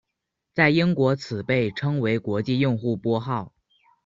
[0.51, 3.53] 在英国此被称为国际用户拨号。